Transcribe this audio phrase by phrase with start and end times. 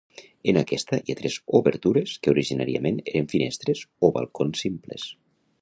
[0.51, 5.09] En aquesta hi ha tres obertures que originàriament eren finestres o balcons simples.